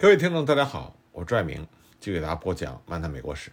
[0.00, 1.68] 各位听众，大家好，我拽明，
[2.00, 3.50] 继续给大家播讲《漫谈美国史》。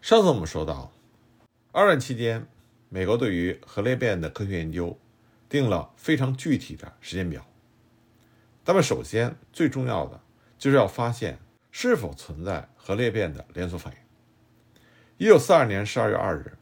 [0.00, 0.90] 上次我们说到，
[1.70, 2.48] 二战期间，
[2.88, 4.98] 美国对于核裂变的科学研究
[5.48, 7.46] 定了非常具体的时间表。
[8.64, 10.20] 那么，首先最重要的
[10.58, 11.38] 就是要发现
[11.70, 13.98] 是否存在核裂变的连锁反应。
[15.16, 16.58] 一九四二年十二月二日，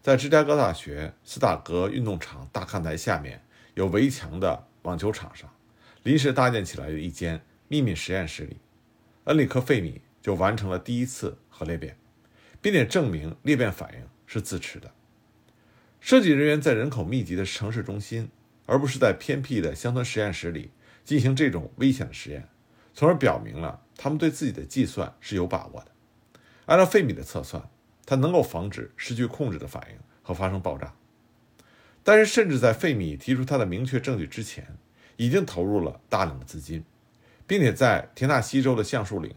[0.00, 3.44] 在芝加哥大学斯塔格运动场大看台下面
[3.74, 5.52] 有围墙的网球场上，
[6.04, 7.42] 临时搭建起来的一间。
[7.68, 8.56] 秘密实验室里，
[9.24, 11.96] 恩里克·费米就完成了第一次核裂变，
[12.62, 14.90] 并且证明裂变反应是自持的。
[16.00, 18.30] 设计人员在人口密集的城市中心，
[18.66, 20.70] 而不是在偏僻的乡村实验室里
[21.04, 22.48] 进行这种危险的实验，
[22.94, 25.90] 从而表明了他们对自己的计算是有把握的。
[26.66, 27.68] 按照费米的测算，
[28.06, 30.94] 他能够防止失去控制的反应和发生爆炸。
[32.02, 34.78] 但是，甚至在费米提出他的明确证据之前，
[35.16, 36.82] 已经投入了大量的资金。
[37.48, 39.34] 并且在田纳西州的橡树岭、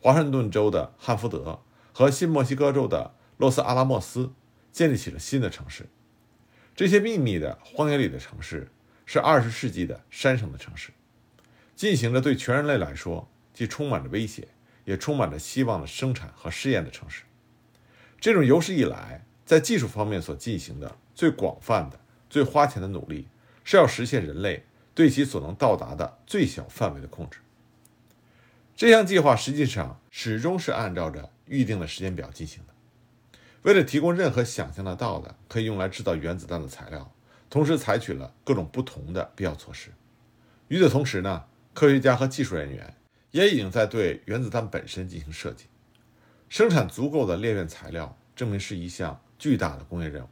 [0.00, 1.60] 华盛顿州的汉福德
[1.92, 4.32] 和新墨西哥州的洛斯阿拉莫斯
[4.70, 5.88] 建立起了新的城市。
[6.76, 8.70] 这些秘密的荒野里的城市
[9.06, 10.90] 是二十世纪的山城的城市，
[11.74, 14.48] 进行着对全人类来说既充满着威胁，
[14.84, 17.22] 也充满着希望的生产和试验的城市。
[18.20, 23.28] 这种有史以来在技术方面所进行的最广泛的、最花钱的努力，
[23.62, 27.38] 是要实现人类对其所能到达的最小范围的控制。
[28.84, 32.74] 这项计划实际上始终是按照着预定的时间表进行的。
[33.62, 37.10] 为了提供任何想象得到的可以用来制造原子弹的材料，
[37.48, 39.88] 同时采取了各种不同的必要措施。
[40.68, 42.94] 与此同时呢，科学家和技术人员
[43.30, 45.64] 也已经在对原子弹本身进行设计。
[46.50, 50.28] 生产足够的裂变材料，证明是一项巨大的工业任务。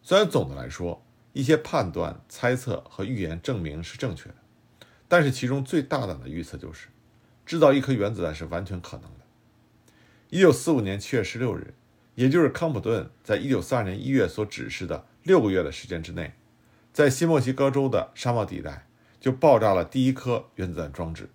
[0.00, 4.36] 虽然总的来说，一些判断、猜测和预言证明是正确的，
[5.06, 6.88] 但是其中最大胆的预测就是。
[7.46, 9.20] 制造一颗原子弹是完全可能的。
[10.30, 11.74] 一九四五年七月十六日，
[12.14, 16.32] 也就是康普顿在一九四二年一月所指示的六个月的时间之内，
[16.92, 18.86] 在新墨西哥州的沙漠地带
[19.20, 21.28] 就爆炸了第一颗原子弹装置。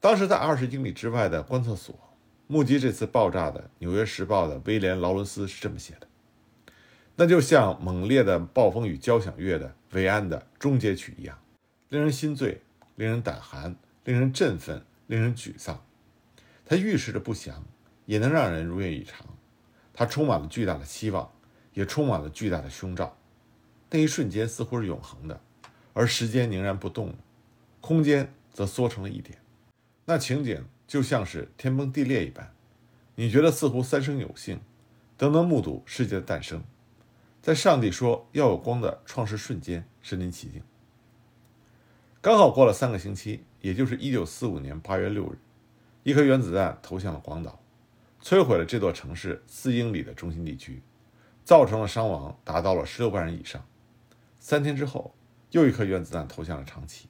[0.00, 1.98] 当时在二十英里之外的观测所
[2.46, 6.06] 目击这次爆炸的《纽约时报》的威廉·劳伦斯是这么写的
[7.16, 11.36] ：“那就像猛烈的暴风雨交响乐的伟岸的终结曲一样，
[11.88, 12.62] 令人心醉，
[12.96, 13.74] 令人胆寒。”
[14.08, 15.84] 令人振奋，令人沮丧。
[16.64, 17.62] 它预示着不祥，
[18.06, 19.26] 也能让人如愿以偿。
[19.92, 21.30] 它充满了巨大的希望，
[21.74, 23.18] 也充满了巨大的凶兆。
[23.90, 25.38] 那一瞬间似乎是永恒的，
[25.92, 27.14] 而时间凝然不动，
[27.82, 29.38] 空间则缩成了一点。
[30.06, 32.54] 那情景就像是天崩地裂一般。
[33.14, 34.58] 你觉得似乎三生有幸，
[35.18, 36.64] 都能目睹世界的诞生，
[37.42, 40.62] 在上帝说要有光的创世瞬间身临其境。
[42.22, 43.44] 刚好过了三个星期。
[43.60, 45.38] 也就是一九四五年八月六日，
[46.02, 47.60] 一颗原子弹投向了广岛，
[48.22, 50.82] 摧毁了这座城市四英里的中心地区，
[51.44, 53.66] 造成了伤亡达到了十六万人以上。
[54.38, 55.14] 三天之后，
[55.50, 57.08] 又一颗原子弹投向了长崎。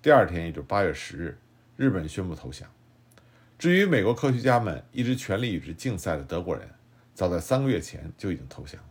[0.00, 1.38] 第二天，也就是八月十日，
[1.76, 2.68] 日本宣布投降。
[3.58, 6.68] 至于美国科学家们一直全力与之竞赛的德国人，
[7.14, 8.88] 早在三个月前就已经投降了。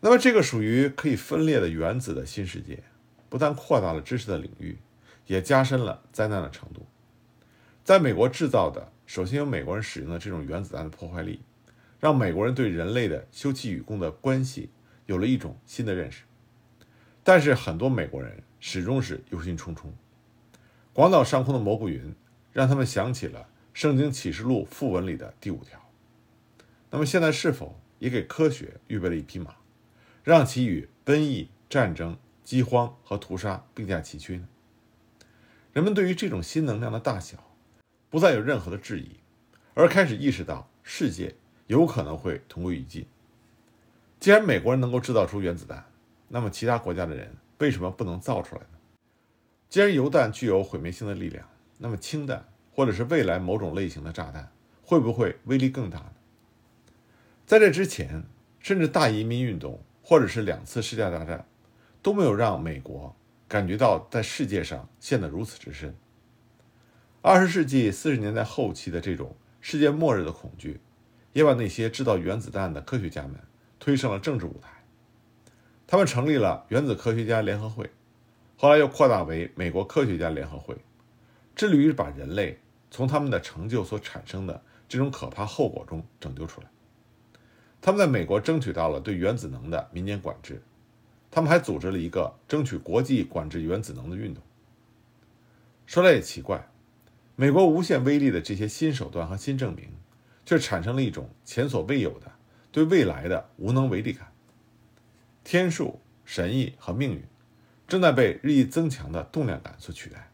[0.00, 2.82] 那么，这个属于可以分裂的原子的新世界，
[3.28, 4.78] 不但扩大了知识的领域。
[5.26, 6.86] 也加深了灾难的程度。
[7.82, 11.42] 在美国制造的，首先由美国人使用的这种原子弹的破坏力，
[12.00, 14.70] 让美国人对人类的休戚与共的关系
[15.06, 16.24] 有了一种新的认识。
[17.22, 19.86] 但是很多美国人始终是忧心忡忡。
[20.92, 22.14] 广岛上空的蘑菇云，
[22.52, 23.40] 让他们想起了
[23.72, 25.80] 《圣经启示录》副文里的第五条。
[26.90, 29.56] 那么现在是否也给科学预备了一匹马，
[30.22, 34.48] 让其与瘟疫、战争、饥荒和屠杀并驾齐驱呢？
[35.74, 37.36] 人们对于这种新能量的大小，
[38.08, 39.16] 不再有任何的质疑，
[39.74, 41.34] 而开始意识到世界
[41.66, 43.04] 有可能会同归于尽。
[44.20, 45.84] 既然美国人能够制造出原子弹，
[46.28, 48.78] 那么其他国家的人为什么不能造出来呢？
[49.68, 51.44] 既然油弹具有毁灭性的力量，
[51.78, 54.52] 那么氢弹或者是未来某种类型的炸弹
[54.84, 56.12] 会不会威力更大呢？
[57.44, 58.22] 在这之前，
[58.60, 61.44] 甚至大移民运动或者是两次世界大战，
[62.00, 63.16] 都没有让美国。
[63.54, 65.94] 感觉到在世界上陷得如此之深。
[67.22, 70.80] 二十世纪四十年代后期的这种世界末日的恐惧，
[71.32, 73.36] 也把那些制造原子弹的科学家们
[73.78, 74.82] 推上了政治舞台。
[75.86, 77.88] 他们成立了原子科学家联合会，
[78.56, 80.76] 后来又扩大为美国科学家联合会，
[81.54, 82.58] 致力于把人类
[82.90, 86.66] 从他们的成就所产生的这种可怕后果中拯救出来。
[87.80, 90.60] 他们在美国争取到了对原子能的民间管制。
[91.34, 94.40] 他们还组织了一个争取国际管制原子能的运动。
[95.84, 96.68] 说来也奇怪，
[97.34, 99.88] 美国无限威力的这些新手段和新证明，
[100.46, 102.30] 却产生了一种前所未有的
[102.70, 104.32] 对未来的无能为力感。
[105.42, 107.24] 天数、神意和命运，
[107.88, 110.30] 正在被日益增强的动量感所取代。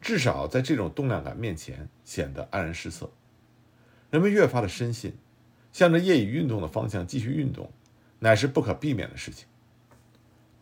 [0.00, 3.10] 至少在这种动量感面前，显得黯然失色。
[4.12, 5.16] 人们越发的深信，
[5.72, 7.72] 向着业余运动的方向继续运动，
[8.20, 9.48] 乃是不可避免的事情。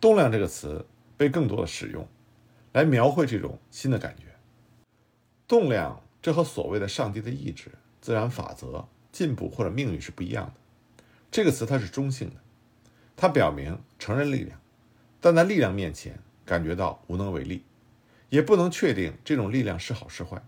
[0.00, 0.86] 动量这个词
[1.16, 2.08] 被更多的使用，
[2.72, 4.24] 来描绘这种新的感觉。
[5.46, 7.70] 动量，这和所谓的上帝的意志、
[8.00, 10.54] 自然法则、进步或者命运是不一样的。
[11.30, 12.36] 这个词它是中性的，
[13.16, 14.58] 它表明承认力量，
[15.20, 17.64] 但在力量面前感觉到无能为力。
[18.30, 20.40] 也不能确定这种力量是好是坏。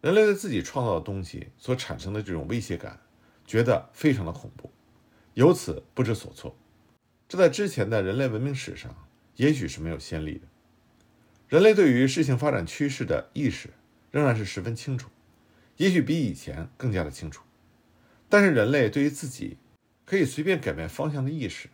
[0.00, 2.98] 人类对自己创造的东西所产生的这种威胁感，
[3.46, 4.72] 觉得非常的恐怖，
[5.34, 6.56] 由此不知所措。
[7.30, 8.92] 这在之前的人类文明史上，
[9.36, 10.48] 也许是没有先例的。
[11.48, 13.70] 人类对于事情发展趋势的意识
[14.10, 15.08] 仍然是十分清楚，
[15.76, 17.44] 也许比以前更加的清楚。
[18.28, 19.58] 但是人类对于自己
[20.04, 21.68] 可以随便改变方向的意识，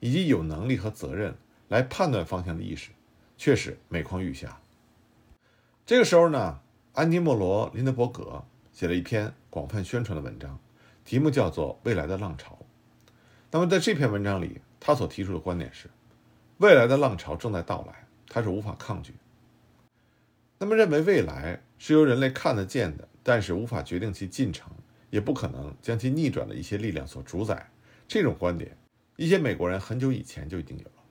[0.00, 1.36] 以及有能力和责任
[1.68, 2.90] 来判断方向的意识。
[3.38, 4.60] 确实每况愈下。
[5.84, 6.58] 这个时候呢，
[6.94, 10.58] 安迪莫罗林德伯格写了一篇广泛宣传的文章，
[11.04, 12.58] 题目叫做《未来的浪潮》。
[13.52, 15.90] 那么在这篇文章里，他所提出的观点是：
[16.58, 19.12] 未来的浪潮正在到来，他是无法抗拒。
[20.58, 24.70] 那么认为未来是由人类看得见的，但是无法决定其进程，
[25.10, 27.68] 也不可能将其逆转的一些力量所主宰，
[28.06, 28.78] 这种观点，
[29.16, 31.02] 一些美国人很久以前就已经有了。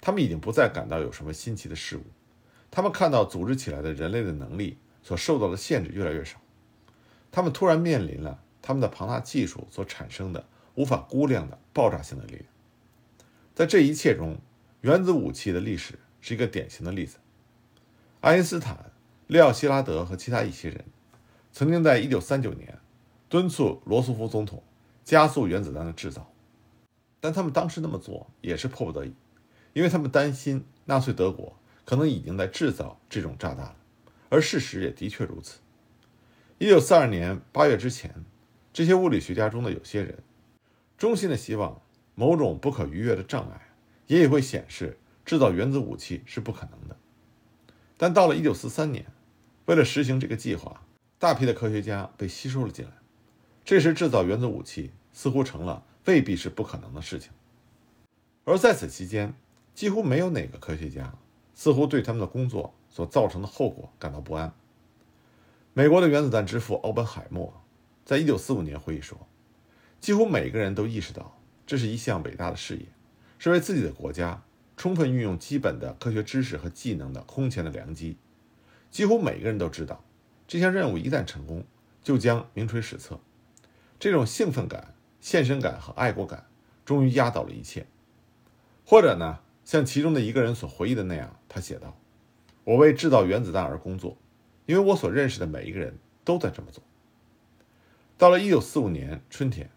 [0.00, 2.04] 他们已经不再感到有什么新奇的事物，
[2.70, 6.40] 他们看到组织起来的人类的能力所受到的限制越来越少，
[7.30, 12.46] 他们突然面临了他们的庞大技术所产生的无法估量的爆炸性的力量。
[13.54, 14.38] 在这一切中，
[14.80, 17.18] 原子武器的历史是一个典型的例子。
[18.20, 18.92] 爱因斯坦、
[19.26, 20.84] 利奥希拉德和其他一些人，
[21.52, 22.78] 曾经在1939年
[23.28, 24.62] 敦促罗斯福总统
[25.04, 26.32] 加速原子弹的制造，
[27.20, 29.12] 但他们当时那么做也是迫不得已。
[29.74, 33.76] 因为他们担心纳粹德国可能已经在制造这种炸弹了，
[34.30, 35.58] 而事实也的确如此。
[36.58, 38.24] 一九四二年八月之前，
[38.72, 40.18] 这些物理学家中的有些人
[40.96, 41.81] 衷心的希望
[42.14, 43.68] 某种不可逾越的障碍
[44.06, 46.96] 也许会显示制造原子武器是不可能的。
[47.96, 49.06] 但到了一九四三年，
[49.66, 50.82] 为了实行这个计划，
[51.18, 52.92] 大批的科学家被吸收了进来。
[53.64, 57.30] 这时，制造原子武器似乎成了未必是不可能的事情。
[58.44, 59.34] 而在此期间，
[59.72, 61.14] 几乎没有哪个科学家
[61.54, 64.52] 似乎对他们的工作所造成的后果感到不安。
[65.74, 67.62] 美国的原子弹之父奥本海默
[68.04, 69.16] 在1945年回忆说
[70.00, 72.86] ：“几乎每个人都意识到这是一项伟大的事业，
[73.38, 74.42] 是为自己的国家
[74.76, 78.16] 充分运用基本的科学知识和技能的空前的良机。
[78.90, 80.04] 几乎每个人都知道，
[80.46, 81.64] 这项任务一旦成功，
[82.02, 83.20] 就将名垂史册。
[83.98, 86.46] 这种兴奋感、献身感和爱国感
[86.84, 87.86] 终于压倒了一切。
[88.84, 91.96] 或者呢？”像其中的一个人所回忆的那样，他写道
[92.64, 94.18] ：“我为制造原子弹而工作，
[94.66, 96.82] 因为我所认识的每一个人都在这么做。”
[98.18, 99.70] 到了1945年春天，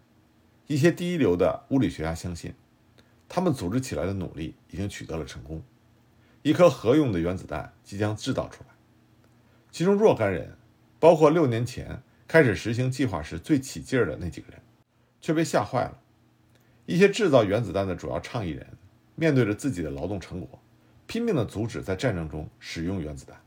[0.66, 2.54] 一些第一流的物理学家相信，
[3.28, 5.62] 他们组织起来的努力已经取得了成功，
[6.42, 8.70] 一颗核用的原子弹即将制造出来。
[9.70, 10.56] 其中若干人，
[10.98, 14.60] 包括六年前开始实行计划时最起劲儿的那几个人，
[15.20, 15.98] 却被吓坏了。
[16.86, 18.66] 一些制造原子弹的主要倡议人。
[19.18, 20.60] 面对着自己的劳动成果，
[21.06, 23.40] 拼命地阻止在战争中使用原子弹。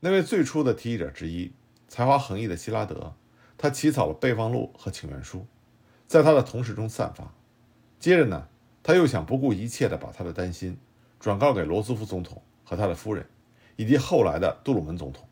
[0.00, 1.50] 那位最初的提议者之一、
[1.88, 3.14] 才华横溢的希拉德，
[3.56, 5.46] 他起草了备忘录和请愿书，
[6.06, 7.32] 在他的同事中散发。
[7.98, 8.48] 接着呢，
[8.82, 10.76] 他又想不顾一切地把他的担心
[11.18, 13.26] 转告给罗斯福总统和他的夫人，
[13.76, 15.26] 以及后来的杜鲁门总统。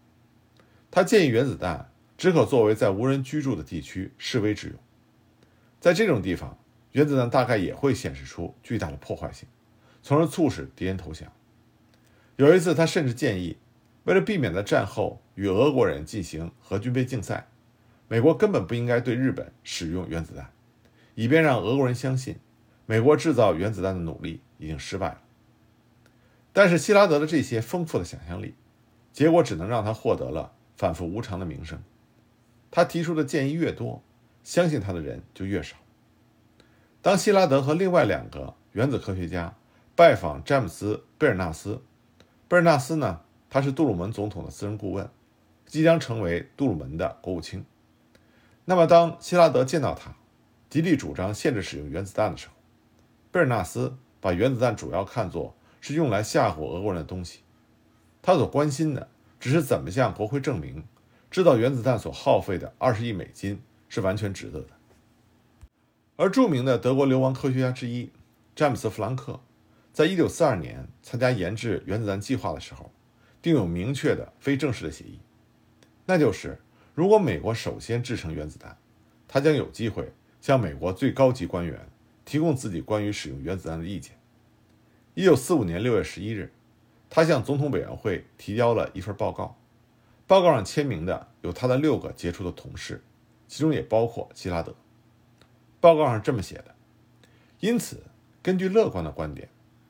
[0.90, 4.76] 他建议原子弹只可作为在无人居住的地区示威之用，
[5.80, 6.58] 在这种地方。
[6.92, 9.48] 原子弹大概也会显示出巨大的破坏性，
[10.00, 11.32] 从而促使敌人投降。
[12.36, 13.56] 有一次，他甚至建议，
[14.04, 17.48] 为了避免在战后与俄国人进行核军备竞赛，
[18.06, 20.52] 美国根本不应该对日本使用原子弹，
[21.14, 22.36] 以便让俄国人相信
[22.86, 25.20] 美国制造原子弹的努力已经失败了。
[26.52, 28.54] 但是，希拉德的这些丰富的想象力，
[29.12, 31.82] 结果只能让他获得了反复无常的名声。
[32.70, 34.02] 他提出的建议越多，
[34.42, 35.76] 相信他的人就越少。
[37.02, 39.54] 当希拉德和另外两个原子科学家
[39.94, 41.82] 拜访詹姆斯·贝尔纳斯，
[42.48, 45.08] 贝尔纳斯呢，他是杜鲁门总统的私人顾问，
[45.66, 47.64] 即将成为杜鲁门的国务卿。
[48.64, 50.14] 那么，当希拉德见到他，
[50.74, 52.54] 极力主张限制使用原子弹的时候，
[53.30, 57.42] 贝尔纳斯把原子弹主要看作是用来吓唬俄国人的东西。
[58.20, 60.82] 他所关心的只是怎么向国会证明
[61.30, 64.70] 制造原子弹所耗费的二十亿美金是完全值得的。
[66.16, 68.10] 而著名的德国流亡科学家之一
[68.56, 69.38] 詹姆斯·弗兰克，
[69.92, 72.90] 在一九四二年参加研制原子弹计划的时候，
[73.40, 75.20] 订有明确的非正式的协议，
[76.04, 76.60] 那就是
[76.96, 78.76] 如果美国首先制成原子弹，
[79.28, 80.12] 他将有机会
[80.44, 81.88] 向美国最高级官员
[82.26, 84.12] 提供自己关于使用原子弹的意见。
[85.14, 86.52] 一九四五年六月十一日，
[87.08, 89.56] 他向总统委员会提交了一份报告，
[90.26, 93.02] 报告上签名的有他的六个杰出的同事，
[93.48, 94.74] 其中也包括希拉德。
[95.80, 96.74] 报告上这么写的：
[97.60, 98.02] 因此，
[98.42, 99.48] 根据乐观的观点，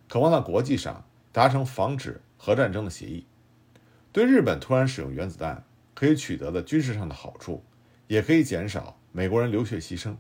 [0.08, 3.26] 渴望在国际上达成防止核战争的协议。
[4.12, 7.64] 对日本突然使用原子弹可以取得的军事上的好处，
[8.06, 10.14] 也可以减少美国人流血牺牲，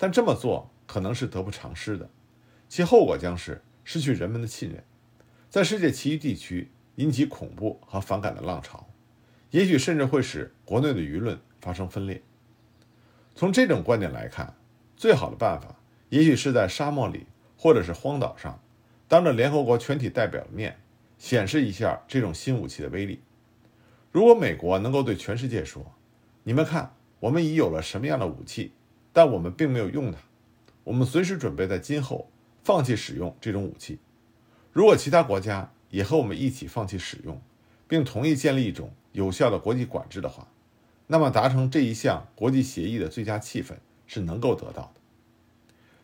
[0.00, 2.08] 但这么做可能是得不偿失的，
[2.68, 3.62] 其后果将是。
[3.82, 4.84] 失去人们的信任，
[5.48, 8.86] 在世界其余地区引起恐怖和反感的浪潮，
[9.50, 12.22] 也许甚至会使国内的舆论发生分裂。
[13.34, 14.54] 从这种观点来看，
[14.96, 15.74] 最好的办法
[16.10, 17.26] 也许是在沙漠里
[17.56, 18.62] 或者是荒岛上，
[19.08, 20.78] 当着联合国全体代表的面
[21.18, 23.22] 显示一下这种新武器的威力。
[24.12, 25.94] 如果美国能够对全世界说
[26.44, 28.72] ：“你们看，我们已有了什么样的武器，
[29.12, 30.18] 但我们并没有用它，
[30.84, 32.30] 我们随时准备在今后。”
[32.62, 33.98] 放弃使用这种武器。
[34.70, 37.40] 如果其他国家也和我们一起放弃使用，
[37.88, 40.46] 并同意建立一种有效的国际管制的话，
[41.06, 43.72] 那么达成这一项国际协议的最佳气氛
[44.06, 45.00] 是能够得到的。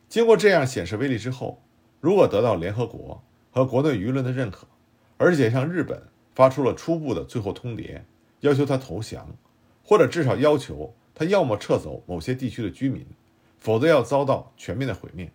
[0.08, 1.60] 经过这样显示威力之后，
[2.00, 3.22] 如果得到联合国
[3.52, 4.66] 和国内舆论的认可，
[5.18, 8.00] 而且向日本发出了初步的最后通牒，
[8.40, 9.36] 要求他投降，
[9.84, 13.06] 或者至少要求他要么撤走某些地区的居民，
[13.58, 15.32] 否则要遭到全面的毁灭。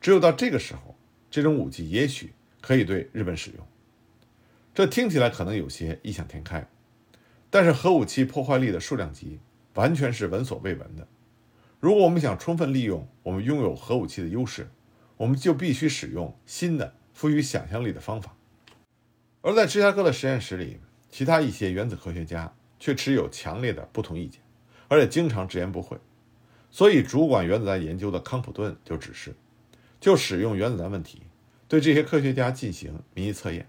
[0.00, 0.96] 只有到这个时候，
[1.30, 3.66] 这种武器也许可以对日本使用。
[4.74, 6.66] 这听起来可能有些异想天开，
[7.50, 9.38] 但是核武器破坏力的数量级
[9.74, 11.06] 完全是闻所未闻的。
[11.78, 14.70] 如果我们想充分利用我们拥有核武器的优势，
[15.18, 18.34] 我们就必须使用新的、富于想象力的方法。
[19.42, 24.41] 而在芝加哥的实验室里，其他一些原子科学家却持有强烈的不同意见，
[24.92, 25.96] 而且经常直言不讳。
[26.70, 29.34] 所以，主管原子弹研究的康普顿就指示。
[29.98, 31.22] 就使用原子弹问题，
[31.66, 33.68] 对这些科学家进行民意测验。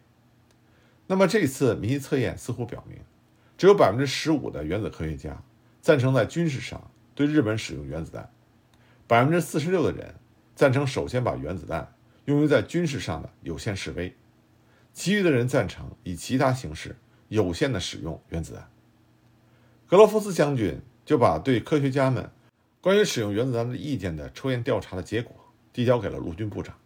[1.08, 2.98] 那么这次民意测验似乎表明，
[3.56, 5.42] 只有百分之十五的原子科学家
[5.80, 8.30] 赞成在军事上对日本使用原子弹，
[9.08, 10.16] 百分之四十六的人
[10.56, 14.16] 赞成首先把原子弹用于在军事上的有限示威，
[14.92, 18.68] 其余的人赞成以其他形式有限的使用原子弹。
[19.86, 22.30] 格罗夫斯将军就把对科学家们
[22.82, 25.36] 关于使用原子弹的意见的抽验调查的结果。
[25.74, 26.78] 递交给了陆军部长，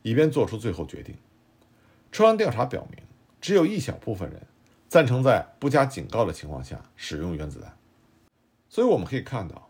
[0.00, 1.14] 以便做出最后决定。
[2.10, 3.04] 抽样调查表明，
[3.38, 4.40] 只有一小部分人
[4.88, 7.76] 赞成在不加警告的情况下使用原子弹。
[8.70, 9.68] 所以我们可以看到，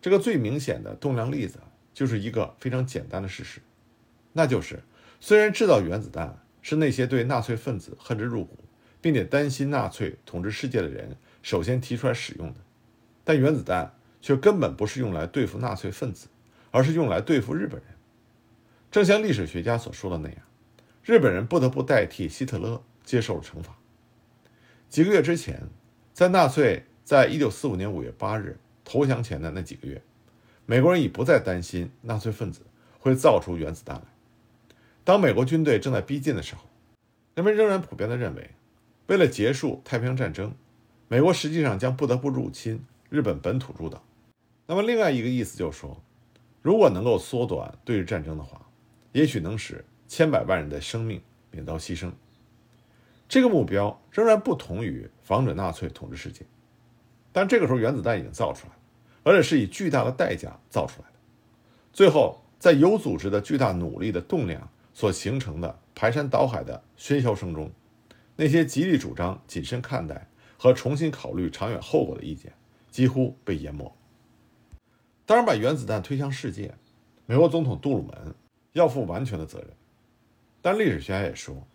[0.00, 1.60] 这个最明显的动量例子
[1.94, 3.60] 就是一个非常简单的事实，
[4.32, 4.82] 那就是
[5.20, 8.58] 虽然制造原子弹是那些对纳粹分子恨之入骨，
[9.00, 12.56] 并且担心纳粹统治世界的人首先提出来使用的，
[13.28, 13.92] 但原子弹
[14.22, 16.28] 却根本不是用来对付纳粹分子，
[16.70, 17.90] 而是用来对付日本人。
[18.90, 20.38] 正像历史学家所说的那样，
[21.04, 23.76] 日本人不得不代替希特勒接受了惩罚。
[24.88, 25.68] 几个月之前，
[26.14, 30.00] 在纳粹在一九四五年五月八日投降前的那几个月，
[30.64, 32.62] 美国人已不再担心纳粹分子
[32.98, 34.04] 会造出原子弹来。
[35.04, 36.62] 当美国军队正在逼近的时候，
[37.34, 38.52] 人们仍然普遍地认为，
[39.08, 40.54] 为了结束太平洋战争，
[41.08, 44.02] 美国实际上将不得不入侵日本本土诸岛。
[44.66, 46.02] 那么，另外一个意思就是说，
[46.60, 48.60] 如果能够缩短对日战争的话，
[49.12, 52.12] 也许能使千百万人的生命免遭牺牲。
[53.28, 56.44] 这个目标仍然不同于防止纳粹统治世界，
[57.32, 58.80] 但这个时候原子弹已经造出来了，
[59.22, 61.14] 而且是以巨大的代价造出来的。
[61.92, 67.70] 最后，在有组织的巨大努力的动量所形成的排山倒海的喧嚣声中，
[68.36, 72.52] 那些极力主张谨慎看待和重新考虑长远后果的意见
[72.90, 73.94] 几乎被淹没。
[75.26, 76.74] 当然，把原子弹推向世界，
[77.26, 78.34] 美国总统杜鲁门。
[78.74, 79.70] 要负完全的责任，
[80.62, 81.66] 但历史学家也说，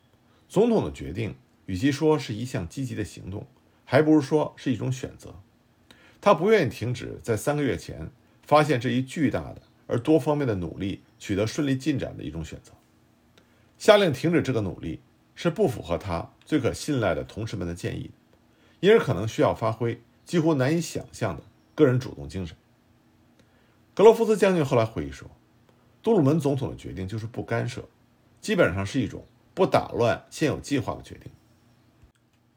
[0.48, 3.46] 总统的决定与其说是一项积极的行动，
[3.84, 5.36] 还不如说是一种选择。
[6.22, 8.10] 他不愿意停止在三个月前
[8.44, 12.72] 发现这一巨大的而多方面的努力取得顺利进展的一种选择。
[13.78, 15.02] 下令停止这个努力
[15.36, 18.12] 是不符合他最可信赖的同事们的建议，
[18.80, 21.44] 因而可能需要发挥几乎难以想象的
[21.76, 22.56] 个人主动精神。
[23.94, 25.30] 格罗夫斯将军后来回忆说。
[26.02, 27.82] 杜鲁门总统的决定就是不干涉，
[28.42, 31.32] 基本上是一种不打乱现有计划的决定。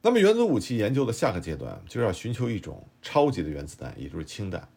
[0.02, 4.68] 那么，原子武器研究的下个阶段就是要寻求一种超级的原子弹，也就是氢弹。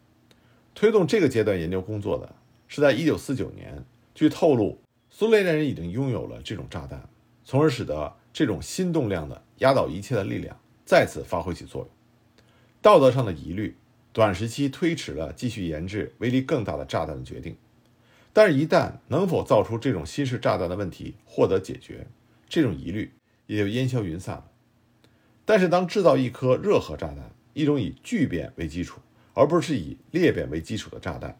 [0.72, 2.32] 推动这个阶段研究工作的
[2.68, 4.78] 是在1949年，据透露，
[5.10, 7.08] 苏联人已经拥有了这种炸弹，
[7.44, 11.90] 从而使得这种新动量的压倒一切的力量再次发挥起作用。
[12.82, 13.76] 道德上的疑虑，
[14.10, 17.54] 短时期推迟了继续研制威力更大的炸弹的决定。
[18.32, 22.06] 但是，一旦能否造出这种新式炸弹的问题获得解决，
[22.48, 23.12] 这种疑虑
[23.46, 24.44] 也就烟消云散了。
[25.44, 29.00] 但是，当制造一颗热核炸弹，一种以聚变为基础，
[29.34, 31.38] 而不是以裂变为基础的炸弹，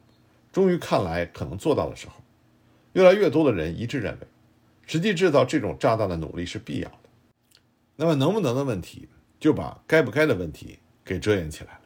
[0.52, 2.14] 终于看来可能做到的时候，
[2.92, 4.26] 越来越多的人一致认为，
[4.84, 6.98] 实际制造这种炸弹的努力是必要的。
[7.96, 10.80] 那么，能不能的问题，就把该不该的问题
[11.10, 11.80] 给遮掩起来了。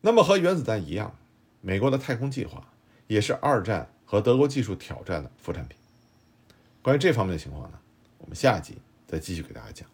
[0.00, 1.16] 那么，和原子弹一样，
[1.60, 2.60] 美国的太空计划。
[3.06, 5.78] 也是二战和德国技术挑战的副产品。
[6.82, 7.78] 关于这方面的情况呢，
[8.18, 9.88] 我们下集再继续给大家讲。